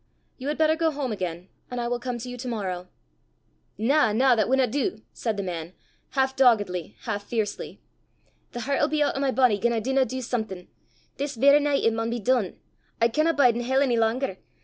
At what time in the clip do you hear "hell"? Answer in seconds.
13.61-13.83